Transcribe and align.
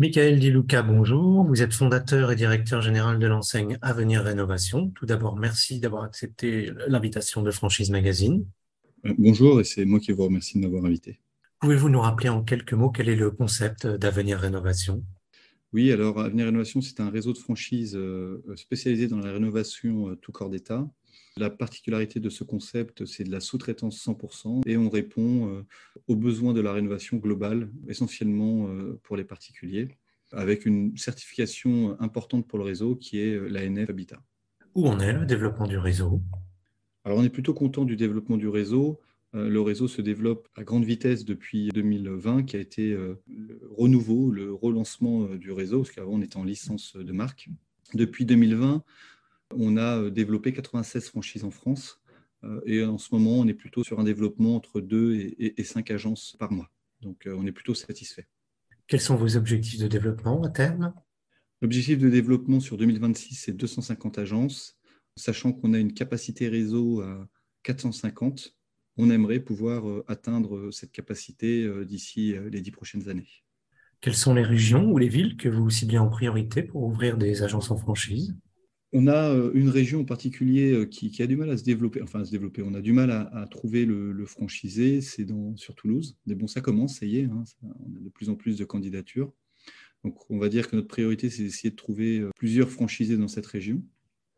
Michael 0.00 0.38
Di 0.38 0.50
Luca, 0.50 0.80
bonjour. 0.80 1.44
Vous 1.44 1.60
êtes 1.60 1.74
fondateur 1.74 2.32
et 2.32 2.34
directeur 2.34 2.80
général 2.80 3.18
de 3.18 3.26
l'enseigne 3.26 3.76
Avenir 3.82 4.22
Rénovation. 4.22 4.88
Tout 4.94 5.04
d'abord, 5.04 5.36
merci 5.36 5.78
d'avoir 5.78 6.04
accepté 6.04 6.70
l'invitation 6.88 7.42
de 7.42 7.50
Franchise 7.50 7.90
Magazine. 7.90 8.46
Euh, 9.04 9.12
bonjour, 9.18 9.60
et 9.60 9.64
c'est 9.64 9.84
moi 9.84 10.00
qui 10.00 10.12
vous 10.12 10.24
remercie 10.24 10.56
de 10.56 10.62
m'avoir 10.62 10.86
invité. 10.86 11.20
Pouvez-vous 11.58 11.90
nous 11.90 12.00
rappeler 12.00 12.30
en 12.30 12.42
quelques 12.42 12.72
mots 12.72 12.88
quel 12.88 13.10
est 13.10 13.14
le 13.14 13.30
concept 13.30 13.86
d'Avenir 13.86 14.38
Rénovation? 14.38 15.04
Oui, 15.74 15.92
alors 15.92 16.18
Avenir 16.18 16.46
Rénovation, 16.46 16.80
c'est 16.80 17.00
un 17.00 17.10
réseau 17.10 17.34
de 17.34 17.38
franchises 17.38 17.94
euh, 17.94 18.42
spécialisé 18.56 19.06
dans 19.06 19.18
la 19.18 19.30
rénovation 19.30 20.08
euh, 20.08 20.16
tout 20.16 20.32
corps 20.32 20.48
d'État. 20.48 20.88
La 21.36 21.50
particularité 21.50 22.20
de 22.20 22.28
ce 22.28 22.44
concept, 22.44 23.04
c'est 23.06 23.24
de 23.24 23.30
la 23.30 23.40
sous-traitance 23.40 24.04
100% 24.06 24.62
et 24.66 24.76
on 24.76 24.90
répond 24.90 25.64
aux 26.06 26.16
besoins 26.16 26.52
de 26.52 26.60
la 26.60 26.72
rénovation 26.72 27.16
globale, 27.16 27.70
essentiellement 27.88 28.68
pour 29.02 29.16
les 29.16 29.24
particuliers, 29.24 29.88
avec 30.32 30.66
une 30.66 30.96
certification 30.96 32.00
importante 32.00 32.46
pour 32.46 32.58
le 32.58 32.64
réseau 32.64 32.96
qui 32.96 33.18
est 33.18 33.38
l'ANF 33.48 33.90
Habitat. 33.90 34.22
Où 34.74 34.86
en 34.86 35.00
est 35.00 35.12
le 35.12 35.26
développement 35.26 35.66
du 35.66 35.78
réseau? 35.78 36.20
Alors 37.04 37.18
on 37.18 37.24
est 37.24 37.30
plutôt 37.30 37.54
content 37.54 37.84
du 37.84 37.96
développement 37.96 38.36
du 38.36 38.48
réseau. 38.48 39.00
Le 39.32 39.60
réseau 39.60 39.88
se 39.88 40.02
développe 40.02 40.48
à 40.56 40.64
grande 40.64 40.84
vitesse 40.84 41.24
depuis 41.24 41.68
2020, 41.68 42.42
qui 42.42 42.56
a 42.56 42.60
été 42.60 42.92
le 42.92 43.60
renouveau, 43.76 44.30
le 44.30 44.52
relancement 44.52 45.24
du 45.36 45.52
réseau, 45.52 45.78
parce 45.82 45.92
qu'avant 45.92 46.14
on 46.14 46.20
était 46.20 46.36
en 46.36 46.44
licence 46.44 46.96
de 46.96 47.12
marque. 47.12 47.48
Depuis 47.94 48.24
2020, 48.24 48.84
on 49.54 49.76
a 49.76 50.10
développé 50.10 50.52
96 50.52 51.08
franchises 51.08 51.44
en 51.44 51.50
France 51.50 52.00
et 52.64 52.82
en 52.84 52.96
ce 52.96 53.14
moment, 53.14 53.38
on 53.38 53.46
est 53.48 53.54
plutôt 53.54 53.84
sur 53.84 54.00
un 54.00 54.04
développement 54.04 54.56
entre 54.56 54.80
2 54.80 55.34
et 55.38 55.62
5 55.62 55.90
agences 55.90 56.36
par 56.38 56.50
mois. 56.50 56.70
Donc 57.02 57.28
on 57.30 57.46
est 57.46 57.52
plutôt 57.52 57.74
satisfait. 57.74 58.26
Quels 58.86 59.00
sont 59.00 59.16
vos 59.16 59.36
objectifs 59.36 59.78
de 59.78 59.88
développement 59.88 60.42
à 60.42 60.48
terme? 60.48 60.94
L'objectif 61.60 61.98
de 61.98 62.08
développement 62.08 62.60
sur 62.60 62.78
2026, 62.78 63.34
c'est 63.34 63.52
250 63.52 64.16
agences, 64.16 64.78
sachant 65.16 65.52
qu'on 65.52 65.74
a 65.74 65.78
une 65.78 65.92
capacité 65.92 66.48
réseau 66.48 67.02
à 67.02 67.28
450 67.62 68.56
on 68.96 69.10
aimerait 69.10 69.40
pouvoir 69.40 69.88
euh, 69.88 70.04
atteindre 70.08 70.56
euh, 70.56 70.70
cette 70.70 70.92
capacité 70.92 71.64
euh, 71.64 71.84
d'ici 71.84 72.34
les 72.50 72.60
dix 72.60 72.70
prochaines 72.70 73.08
années. 73.08 73.28
Quelles 74.00 74.14
sont 74.14 74.34
les 74.34 74.42
régions 74.42 74.90
ou 74.90 74.98
les 74.98 75.08
villes 75.08 75.36
que 75.36 75.48
vous 75.48 75.68
ciblez 75.70 75.98
en 75.98 76.08
priorité 76.08 76.62
pour 76.62 76.82
ouvrir 76.82 77.16
des 77.16 77.42
agences 77.42 77.70
en 77.70 77.76
franchise? 77.76 78.34
On 78.92 79.06
a 79.06 79.32
une 79.54 79.68
région 79.68 80.00
en 80.00 80.04
particulier 80.04 80.88
qui, 80.90 81.22
a 81.22 81.26
du 81.26 81.36
mal 81.36 81.50
à 81.50 81.56
se 81.56 81.62
développer, 81.62 82.02
enfin 82.02 82.20
à 82.20 82.24
se 82.24 82.30
développer, 82.30 82.62
on 82.62 82.74
a 82.74 82.80
du 82.80 82.92
mal 82.92 83.10
à, 83.10 83.46
trouver 83.50 83.84
le, 83.84 84.26
franchisé, 84.26 85.00
c'est 85.00 85.26
sur 85.56 85.74
Toulouse. 85.74 86.16
Mais 86.26 86.34
bon, 86.34 86.46
ça 86.46 86.60
commence, 86.60 86.98
ça 86.98 87.06
y 87.06 87.18
est, 87.18 87.24
hein, 87.24 87.44
on 87.62 87.96
a 87.96 88.00
de 88.00 88.08
plus 88.08 88.30
en 88.30 88.34
plus 88.34 88.56
de 88.56 88.64
candidatures. 88.64 89.32
Donc 90.02 90.30
on 90.30 90.38
va 90.38 90.48
dire 90.48 90.68
que 90.68 90.76
notre 90.76 90.88
priorité, 90.88 91.30
c'est 91.30 91.42
d'essayer 91.42 91.70
de 91.70 91.76
trouver 91.76 92.24
plusieurs 92.36 92.70
franchisés 92.70 93.16
dans 93.16 93.28
cette 93.28 93.46
région. 93.46 93.82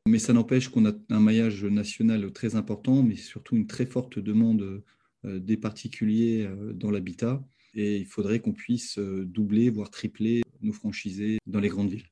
Mais 0.06 0.19
ça 0.19 0.33
n'empêche 0.33 0.69
qu'on 0.69 0.87
a 0.87 0.92
un 1.11 1.20
maillage 1.20 1.64
national 1.64 2.33
très 2.33 2.56
important, 2.56 3.03
mais 3.03 3.14
surtout 3.14 3.56
une 3.56 3.66
très 3.66 3.87
forte 3.87 4.19
demande 4.19 4.83
euh, 5.25 5.39
des 5.39 5.56
particuliers 5.56 6.44
euh, 6.44 6.72
dans 6.72 6.91
l'habitat. 6.91 7.44
Et 7.75 7.98
il 7.98 8.06
faudrait 8.06 8.41
qu'on 8.41 8.53
puisse 8.53 8.98
euh, 8.98 9.25
doubler, 9.25 9.70
voire 9.70 9.91
tripler 9.91 10.42
nos 10.61 10.72
franchisés 10.72 11.39
dans 11.47 11.61
les 11.61 11.69
grandes 11.69 11.91
villes. 11.91 12.12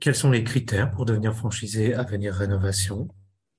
Quels 0.00 0.14
sont 0.14 0.30
les 0.30 0.42
critères 0.44 0.90
pour 0.90 1.04
devenir 1.04 1.36
franchisé 1.36 1.92
à 1.92 2.04
venir 2.04 2.32
rénovation? 2.32 3.08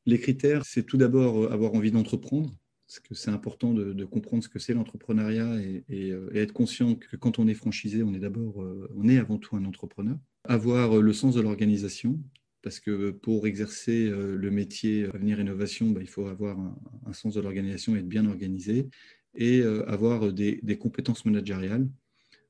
Les 0.07 0.19
critères, 0.19 0.65
c'est 0.65 0.83
tout 0.83 0.97
d'abord 0.97 1.51
avoir 1.51 1.75
envie 1.75 1.91
d'entreprendre, 1.91 2.55
parce 2.87 2.99
que 2.99 3.13
c'est 3.13 3.29
important 3.29 3.73
de, 3.73 4.05
comprendre 4.05 4.43
ce 4.43 4.49
que 4.49 4.57
c'est 4.57 4.73
l'entrepreneuriat 4.73 5.61
et, 5.87 6.13
être 6.33 6.51
conscient 6.51 6.95
que 6.95 7.15
quand 7.15 7.37
on 7.37 7.47
est 7.47 7.53
franchisé, 7.53 8.01
on 8.01 8.13
est 8.15 8.23
est 8.23 9.17
avant 9.19 9.37
tout 9.37 9.55
un 9.55 9.65
entrepreneur. 9.65 10.17
Avoir 10.45 10.97
le 10.99 11.13
sens 11.13 11.35
de 11.35 11.41
l'organisation, 11.41 12.19
parce 12.63 12.79
que 12.79 13.11
pour 13.11 13.45
exercer 13.45 14.07
euh, 14.07 14.35
le 14.35 14.51
métier 14.51 15.05
Avenir 15.13 15.39
Innovation, 15.39 15.91
bah, 15.91 16.01
il 16.01 16.09
faut 16.09 16.27
avoir 16.27 16.57
un, 17.05 17.13
sens 17.13 17.35
de 17.35 17.41
l'organisation 17.41 17.95
et 17.95 17.99
être 17.99 18.07
bien 18.07 18.25
organisé 18.25 18.89
et 19.35 19.59
euh, 19.59 19.87
avoir 19.87 20.33
des, 20.33 20.77
compétences 20.79 21.25
managériales. 21.25 21.87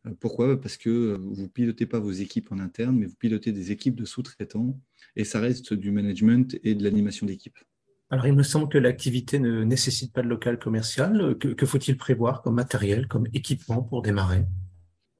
Euh, 0.05 0.11
pourquoi? 0.19 0.59
Parce 0.59 0.77
que 0.77 1.17
vous 1.17 1.41
ne 1.41 1.47
pilotez 1.47 1.85
pas 1.85 1.99
vos 1.99 2.11
équipes 2.11 2.51
en 2.51 2.59
interne, 2.59 2.97
mais 2.97 3.05
vous 3.05 3.15
pilotez 3.15 3.51
des 3.51 3.71
équipes 3.71 3.95
de 3.95 4.05
sous-traitants 4.05 4.79
et 5.15 5.23
ça 5.23 5.39
reste 5.39 5.73
du 5.73 5.91
management 5.91 6.57
et 6.63 6.75
de 6.75 6.83
l'animation 6.83 7.25
d'équipe. 7.25 7.57
Alors, 8.09 8.27
il 8.27 8.33
me 8.33 8.43
semble 8.43 8.67
que 8.67 8.77
l'activité 8.77 9.39
ne 9.39 9.63
nécessite 9.63 10.11
pas 10.11 10.21
de 10.21 10.27
local 10.27 10.59
commercial. 10.59 11.37
Que, 11.37 11.65
faut-il 11.65 11.97
prévoir 11.97 12.41
comme 12.41 12.55
matériel, 12.55 13.07
comme 13.07 13.25
équipement 13.33 13.83
pour 13.83 14.01
démarrer? 14.01 14.43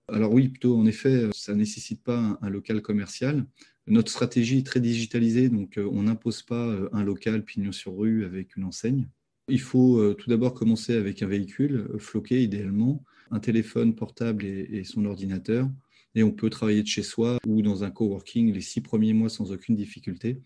Alors 0.10 0.34
oui, 0.34 0.50
plutôt 0.50 0.78
en 0.78 0.86
effet, 0.86 1.30
ça 1.34 1.54
ne 1.54 1.60
nécessite 1.60 2.04
pas 2.04 2.38
un 2.42 2.50
local 2.50 2.82
commercial. 2.82 3.46
Notre 3.88 4.12
stratégie 4.12 4.60
est 4.60 4.66
très 4.66 4.82
digitalisée, 4.82 5.48
donc 5.48 5.78
euh, 5.78 5.88
on 5.90 6.04
n'impose 6.04 6.44
pas 6.44 6.68
euh, 6.68 6.90
un 6.92 7.04
local 7.04 7.46
pignon 7.46 7.72
sur 7.72 7.98
rue 7.98 8.26
avec 8.26 8.58
une 8.58 8.66
enseigne. 8.66 9.08
Il 9.48 9.60
faut 9.60 10.00
euh, 10.00 10.14
tout 10.14 10.30
d'abord 10.30 10.54
commencer 10.54 10.94
avec 10.94 11.22
un 11.24 11.28
véhicule 11.28 11.90
floqué 11.98 12.44
idéalement, 12.44 13.04
un 13.32 13.40
téléphone 13.40 13.96
portable 13.96 14.46
et, 14.46 14.84
son 14.84 15.06
ordinateur. 15.06 15.70
Et 16.16 16.24
on 16.24 16.32
peut 16.32 16.50
travailler 16.50 16.84
de 16.84 16.88
chez 16.88 17.04
soi 17.04 17.38
ou 17.48 17.62
dans 17.62 17.84
un 17.84 17.92
coworking 17.92 18.54
les 18.54 18.62
six 18.62 18.82
premiers 18.82 19.14
mois 19.14 19.30
sans 19.30 19.52
aucune 19.52 19.76
difficulté. 19.76 20.42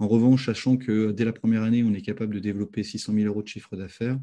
En 0.00 0.08
revanche, 0.08 0.46
sachant 0.46 0.76
que 0.76 1.12
dès 1.12 1.24
la 1.24 1.32
première 1.32 1.62
année, 1.62 1.84
on 1.84 1.94
est 1.94 2.02
capable 2.02 2.34
de 2.34 2.40
développer 2.40 2.82
600 2.82 3.12
000 3.14 3.26
euros 3.26 3.42
de 3.42 3.48
chiffre 3.48 3.76
d'affaires, 3.76 4.18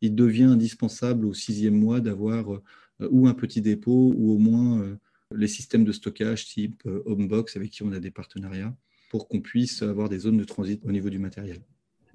il 0.00 0.14
devient 0.14 0.44
indispensable 0.44 1.26
au 1.26 1.34
sixième 1.34 1.74
mois 1.74 2.00
d'avoir 2.00 2.60
ou 3.00 3.26
un 3.26 3.34
petit 3.34 3.60
dépôt 3.60 4.14
ou 4.16 4.30
au 4.32 4.38
moins 4.38 4.96
les 5.34 5.48
systèmes 5.48 5.84
de 5.84 5.92
stockage 5.92 6.46
type 6.46 6.82
euh, 6.86 7.02
Homebox 7.06 7.56
avec 7.56 7.70
qui 7.70 7.82
on 7.82 7.92
a 7.92 8.00
des 8.00 8.10
partenariats 8.10 8.76
pour 9.10 9.28
qu'on 9.28 9.40
puisse 9.40 9.82
avoir 9.82 10.08
des 10.08 10.18
zones 10.18 10.38
de 10.38 10.44
transit 10.44 10.80
au 10.84 10.92
niveau 10.92 11.10
du 11.10 11.18
matériel. 11.18 11.60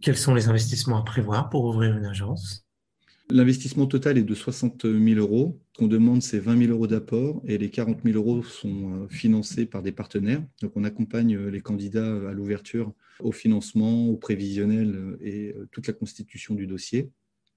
Quels 0.01 0.17
sont 0.17 0.34
les 0.34 0.47
investissements 0.47 0.97
à 0.97 1.03
prévoir 1.03 1.50
pour 1.50 1.66
ouvrir 1.66 1.95
une 1.95 2.06
agence? 2.06 2.66
L'investissement 3.29 3.85
total 3.85 4.17
est 4.17 4.23
de 4.23 4.34
60 4.34 4.81
000 4.84 5.19
euros. 5.19 5.62
Ce 5.73 5.79
qu'on 5.79 5.88
demande, 5.88 6.22
c'est 6.22 6.39
20 6.39 6.57
000 6.57 6.72
euros 6.72 6.88
d'apport 6.88 7.41
et 7.45 7.57
les 7.57 7.69
40 7.69 8.00
000 8.03 8.17
euros 8.17 8.44
sont 8.44 9.03
euh, 9.03 9.07
financés 9.09 9.66
par 9.66 9.84
des 9.84 9.91
partenaires. 9.91 10.44
Donc, 10.61 10.72
on 10.75 10.84
accompagne 10.84 11.35
euh, 11.35 11.51
les 11.51 11.61
candidats 11.61 12.29
à 12.29 12.34
l'ouverture, 12.34 12.94
au 13.19 13.31
financement, 13.31 14.07
au 14.07 14.17
prévisionnel 14.17 15.17
et 15.22 15.56
toute 15.72 15.88
la 15.88 15.94
constitution 15.94 16.56
du 16.56 16.66
dossier. 16.66 17.11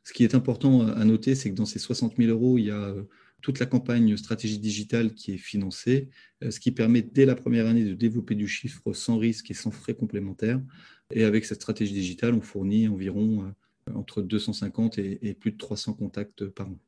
Ce 0.04 0.12
qui 0.12 0.22
est 0.22 0.34
important 0.34 0.86
à 0.86 1.04
noter, 1.06 1.34
c'est 1.34 1.50
que 1.50 1.56
dans 1.56 1.64
ces 1.64 1.78
60 1.78 2.16
000 2.18 2.30
euros, 2.30 2.58
il 2.58 2.66
y 2.66 2.70
a 2.70 2.94
toute 3.44 3.60
la 3.60 3.66
campagne 3.66 4.16
stratégie 4.16 4.58
digitale 4.58 5.12
qui 5.12 5.34
est 5.34 5.38
financée, 5.38 6.08
euh, 6.42 6.50
ce 6.50 6.58
qui 6.58 6.72
permet 6.72 7.02
dès 7.02 7.26
la 7.26 7.34
première 7.34 7.66
année 7.66 7.84
de 7.84 7.92
développer 7.92 8.34
du 8.34 8.48
chiffre 8.48 8.94
sans 8.94 9.18
risque 9.18 9.50
et 9.50 9.54
sans 9.54 9.70
frais 9.70 9.92
complémentaires. 9.92 10.62
Et 11.12 11.24
avec 11.24 11.44
cette 11.44 11.60
stratégie 11.60 11.92
digitale, 11.92 12.32
on 12.32 12.40
fournit 12.40 12.88
environ 12.88 13.44
euh, 13.90 13.92
entre 13.94 14.22
250 14.22 14.96
et, 14.98 15.36
plus 15.38 15.52
de 15.52 15.58
300 15.58 15.92
contacts 15.92 16.46
par 16.46 16.70
an. 16.70 16.78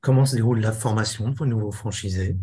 Comment 0.00 0.24
se 0.24 0.36
déroule 0.36 0.60
la 0.60 0.72
formation 0.72 1.28
de 1.28 1.36
vos 1.36 1.44
nouveaux 1.44 1.70
franchisés 1.70 2.38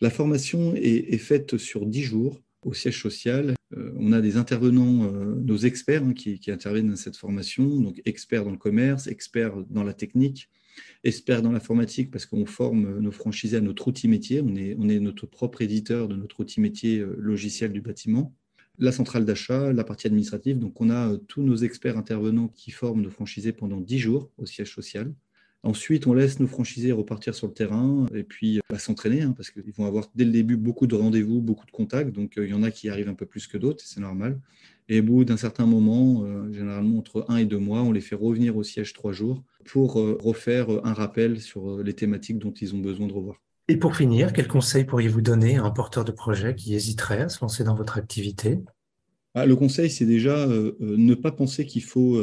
La 0.00 0.10
formation 0.10 0.74
est, 0.76 1.18
faite 1.18 1.58
sur 1.58 1.86
10 1.86 2.02
jours 2.04 2.40
au 2.64 2.74
siège 2.74 3.00
social. 3.00 3.54
Euh, 3.76 3.92
on 3.98 4.12
a 4.12 4.20
des 4.20 4.36
intervenants, 4.36 5.10
nos 5.12 5.56
experts 5.56 6.04
hein, 6.04 6.14
qui, 6.14 6.40
interviennent 6.50 6.90
dans 6.90 6.96
cette 6.96 7.16
formation, 7.16 7.80
donc 7.80 8.00
experts 8.04 8.44
dans 8.44 8.50
le 8.50 8.56
commerce, 8.56 9.06
experts 9.06 9.56
dans 9.70 9.84
la 9.84 9.94
technique, 9.94 10.48
experts 11.04 11.42
dans 11.42 11.52
l'informatique 11.52 12.10
parce 12.10 12.26
qu'on 12.26 12.46
forme 12.46 12.98
nos 12.98 13.12
franchisés 13.12 13.56
à 13.56 13.60
notre 13.60 13.88
outil 13.88 14.08
métier. 14.08 14.40
On 14.40 14.54
est, 14.56 14.76
on 14.78 14.88
est 14.88 15.00
notre 15.00 15.26
propre 15.26 15.62
éditeur 15.62 16.08
de 16.08 16.16
notre 16.16 16.40
outil 16.40 16.60
métier 16.60 16.98
euh, 16.98 17.16
logiciel 17.18 17.72
du 17.72 17.80
bâtiment. 17.80 18.34
La 18.78 18.90
centrale 18.90 19.24
d'achat, 19.24 19.72
la 19.72 19.84
partie 19.84 20.08
administrative. 20.08 20.58
Donc, 20.58 20.80
on 20.80 20.90
a 20.90 21.12
euh, 21.12 21.16
tous 21.16 21.42
nos 21.42 21.56
experts 21.56 21.96
intervenants 21.96 22.48
qui 22.48 22.70
forment 22.70 23.02
nos 23.02 23.10
franchisés 23.10 23.52
pendant 23.52 23.80
10 23.80 23.98
jours 23.98 24.30
au 24.38 24.46
siège 24.46 24.74
social. 24.74 25.12
Ensuite, 25.64 26.06
on 26.06 26.14
laisse 26.14 26.38
nos 26.40 26.46
franchisés 26.46 26.92
repartir 26.92 27.34
sur 27.34 27.46
le 27.46 27.54
terrain 27.54 28.06
et 28.14 28.22
puis 28.22 28.58
euh, 28.58 28.62
bah, 28.70 28.78
s'entraîner, 28.78 29.22
hein, 29.22 29.34
parce 29.36 29.50
qu'ils 29.50 29.72
vont 29.72 29.86
avoir 29.86 30.10
dès 30.14 30.24
le 30.24 30.30
début 30.30 30.56
beaucoup 30.56 30.86
de 30.86 30.94
rendez-vous, 30.94 31.40
beaucoup 31.40 31.66
de 31.66 31.72
contacts. 31.72 32.12
Donc, 32.12 32.34
il 32.36 32.48
y 32.48 32.54
en 32.54 32.62
a 32.62 32.70
qui 32.70 32.88
arrivent 32.88 33.08
un 33.08 33.14
peu 33.14 33.26
plus 33.26 33.46
que 33.46 33.58
d'autres, 33.58 33.82
c'est 33.84 34.00
normal. 34.00 34.38
Et 34.88 35.00
au 35.00 35.02
bout 35.02 35.24
d'un 35.24 35.36
certain 35.36 35.66
moment, 35.66 36.22
euh, 36.24 36.52
généralement 36.52 36.98
entre 36.98 37.24
un 37.28 37.36
et 37.36 37.46
deux 37.46 37.58
mois, 37.58 37.82
on 37.82 37.92
les 37.92 38.02
fait 38.02 38.14
revenir 38.14 38.56
au 38.56 38.62
siège 38.62 38.92
trois 38.92 39.12
jours 39.12 39.42
pour 39.64 39.98
euh, 39.98 40.18
refaire 40.20 40.70
euh, 40.70 40.80
un 40.84 40.92
rappel 40.92 41.40
sur 41.40 41.82
les 41.82 41.94
thématiques 41.94 42.38
dont 42.38 42.52
ils 42.52 42.74
ont 42.74 42.80
besoin 42.80 43.06
de 43.06 43.12
revoir. 43.12 43.40
Et 43.68 43.78
pour 43.78 43.96
finir, 43.96 44.34
quel 44.34 44.46
conseil 44.46 44.84
pourriez-vous 44.84 45.22
donner 45.22 45.56
à 45.56 45.64
un 45.64 45.70
porteur 45.70 46.04
de 46.04 46.12
projet 46.12 46.54
qui 46.54 46.74
hésiterait 46.74 47.22
à 47.22 47.28
se 47.30 47.40
lancer 47.40 47.64
dans 47.64 47.74
votre 47.74 47.96
activité? 47.96 48.60
Ah, 49.34 49.46
le 49.46 49.56
conseil, 49.56 49.90
c'est 49.90 50.06
déjà 50.06 50.46
ne 50.80 51.14
pas 51.14 51.32
penser 51.32 51.66
qu'il 51.66 51.82
faut 51.82 52.20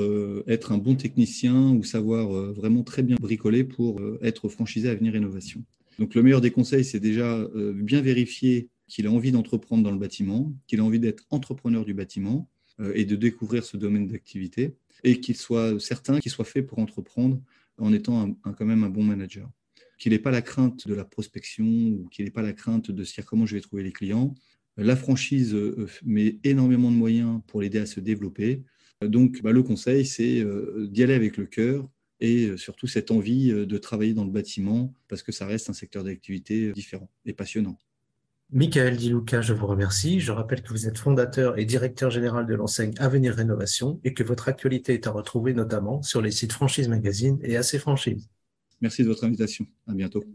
être 0.47 0.71
un 0.71 0.77
bon 0.77 0.95
technicien 0.95 1.71
ou 1.71 1.83
savoir 1.83 2.29
vraiment 2.53 2.83
très 2.83 3.03
bien 3.03 3.17
bricoler 3.19 3.63
pour 3.63 4.01
être 4.21 4.47
franchisé 4.47 4.87
à 4.87 4.93
Avenir 4.93 5.15
Innovation. 5.15 5.61
Donc 5.99 6.15
le 6.15 6.23
meilleur 6.23 6.41
des 6.41 6.51
conseils, 6.51 6.85
c'est 6.85 7.01
déjà 7.01 7.47
bien 7.75 8.01
vérifier 8.01 8.69
qu'il 8.91 9.07
a 9.07 9.11
envie 9.11 9.31
d'entreprendre 9.31 9.83
dans 9.83 9.91
le 9.91 9.97
bâtiment, 9.97 10.53
qu'il 10.67 10.81
a 10.81 10.83
envie 10.83 10.99
d'être 10.99 11.23
entrepreneur 11.29 11.85
du 11.85 11.93
bâtiment 11.93 12.49
euh, 12.81 12.91
et 12.93 13.05
de 13.05 13.15
découvrir 13.15 13.63
ce 13.63 13.77
domaine 13.77 14.05
d'activité, 14.05 14.75
et 15.05 15.21
qu'il 15.21 15.37
soit 15.37 15.79
certain 15.79 16.19
qu'il 16.19 16.29
soit 16.29 16.43
fait 16.43 16.61
pour 16.61 16.77
entreprendre 16.79 17.41
en 17.77 17.93
étant 17.93 18.37
quand 18.57 18.65
même 18.65 18.83
un 18.83 18.89
bon 18.89 19.03
manager. 19.03 19.49
qu'il 19.97 20.11
n'ait 20.11 20.19
pas 20.19 20.31
la 20.31 20.41
crainte 20.41 20.87
de 20.87 20.93
la 20.93 21.05
prospection 21.05 21.63
ou 21.65 22.07
qu'il 22.11 22.25
n'ait 22.25 22.31
pas 22.31 22.41
la 22.41 22.51
crainte 22.51 22.91
de 22.91 23.03
se 23.05 23.13
dire 23.13 23.25
comment 23.25 23.45
je 23.45 23.55
vais 23.55 23.61
trouver 23.61 23.83
les 23.83 23.93
clients. 23.93 24.35
La 24.83 24.95
franchise 24.95 25.55
met 26.03 26.37
énormément 26.43 26.91
de 26.91 26.95
moyens 26.95 27.41
pour 27.47 27.61
l'aider 27.61 27.79
à 27.79 27.85
se 27.85 27.99
développer. 27.99 28.63
Donc, 29.01 29.41
bah, 29.41 29.51
le 29.51 29.63
conseil, 29.63 30.05
c'est 30.05 30.45
d'y 30.77 31.03
aller 31.03 31.13
avec 31.13 31.37
le 31.37 31.45
cœur 31.45 31.87
et 32.19 32.55
surtout 32.57 32.87
cette 32.87 33.11
envie 33.11 33.51
de 33.51 33.77
travailler 33.77 34.13
dans 34.13 34.25
le 34.25 34.31
bâtiment 34.31 34.93
parce 35.07 35.23
que 35.23 35.31
ça 35.31 35.45
reste 35.45 35.69
un 35.69 35.73
secteur 35.73 36.03
d'activité 36.03 36.71
différent 36.71 37.09
et 37.25 37.33
passionnant. 37.33 37.77
Michael 38.53 38.97
Di 38.97 39.09
Luca, 39.09 39.41
je 39.41 39.53
vous 39.53 39.65
remercie. 39.65 40.19
Je 40.19 40.33
rappelle 40.33 40.61
que 40.61 40.69
vous 40.69 40.85
êtes 40.85 40.97
fondateur 40.97 41.57
et 41.57 41.63
directeur 41.63 42.11
général 42.11 42.45
de 42.45 42.53
l'enseigne 42.53 42.93
Avenir 42.97 43.33
Rénovation 43.33 44.01
et 44.03 44.13
que 44.13 44.23
votre 44.23 44.49
actualité 44.49 44.93
est 44.93 45.07
à 45.07 45.11
retrouver 45.11 45.53
notamment 45.53 46.01
sur 46.01 46.21
les 46.21 46.31
sites 46.31 46.51
Franchise 46.51 46.89
Magazine 46.89 47.39
et 47.43 47.55
AC 47.55 47.77
Franchise. 47.77 48.29
Merci 48.81 49.03
de 49.03 49.07
votre 49.07 49.23
invitation. 49.23 49.65
À 49.87 49.93
bientôt. 49.93 50.25